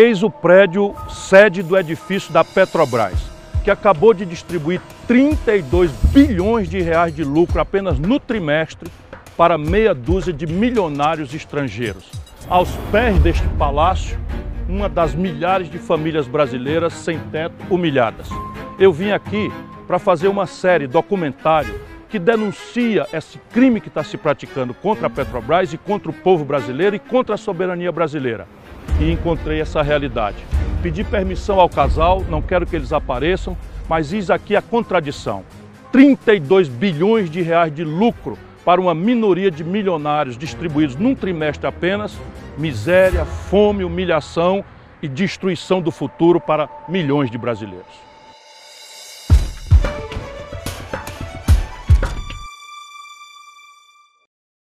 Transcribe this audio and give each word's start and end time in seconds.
Eis 0.00 0.22
o 0.22 0.30
prédio 0.30 0.94
sede 1.08 1.60
do 1.60 1.76
edifício 1.76 2.32
da 2.32 2.44
Petrobras, 2.44 3.18
que 3.64 3.68
acabou 3.68 4.14
de 4.14 4.24
distribuir 4.24 4.80
32 5.08 5.90
bilhões 6.12 6.68
de 6.68 6.80
reais 6.80 7.12
de 7.12 7.24
lucro 7.24 7.60
apenas 7.60 7.98
no 7.98 8.20
trimestre 8.20 8.88
para 9.36 9.58
meia 9.58 9.92
dúzia 9.92 10.32
de 10.32 10.46
milionários 10.46 11.34
estrangeiros. 11.34 12.12
Aos 12.48 12.68
pés 12.92 13.18
deste 13.18 13.44
palácio, 13.58 14.16
uma 14.68 14.88
das 14.88 15.16
milhares 15.16 15.68
de 15.68 15.78
famílias 15.78 16.28
brasileiras 16.28 16.92
sem 16.92 17.18
teto 17.18 17.56
humilhadas. 17.68 18.28
Eu 18.78 18.92
vim 18.92 19.10
aqui 19.10 19.50
para 19.88 19.98
fazer 19.98 20.28
uma 20.28 20.46
série 20.46 20.86
documentário 20.86 21.74
que 22.08 22.18
denuncia 22.18 23.06
esse 23.12 23.38
crime 23.52 23.80
que 23.80 23.88
está 23.88 24.02
se 24.02 24.16
praticando 24.16 24.72
contra 24.72 25.06
a 25.06 25.10
Petrobras 25.10 25.72
e 25.72 25.78
contra 25.78 26.10
o 26.10 26.14
povo 26.14 26.44
brasileiro 26.44 26.96
e 26.96 26.98
contra 26.98 27.34
a 27.34 27.38
soberania 27.38 27.92
brasileira 27.92 28.46
e 29.00 29.10
encontrei 29.10 29.60
essa 29.60 29.82
realidade. 29.82 30.36
Pedi 30.82 31.04
permissão 31.04 31.60
ao 31.60 31.68
casal, 31.68 32.24
não 32.28 32.40
quero 32.40 32.66
que 32.66 32.74
eles 32.74 32.92
apareçam, 32.92 33.56
mas 33.88 34.12
eis 34.12 34.30
aqui 34.30 34.56
a 34.56 34.62
contradição. 34.62 35.44
32 35.92 36.68
bilhões 36.68 37.30
de 37.30 37.42
reais 37.42 37.74
de 37.74 37.84
lucro 37.84 38.38
para 38.64 38.80
uma 38.80 38.94
minoria 38.94 39.50
de 39.50 39.64
milionários 39.64 40.36
distribuídos 40.36 40.96
num 40.96 41.14
trimestre 41.14 41.66
apenas, 41.66 42.18
miséria, 42.56 43.24
fome, 43.24 43.84
humilhação 43.84 44.64
e 45.00 45.08
destruição 45.08 45.80
do 45.80 45.90
futuro 45.90 46.40
para 46.40 46.68
milhões 46.88 47.30
de 47.30 47.38
brasileiros. 47.38 48.07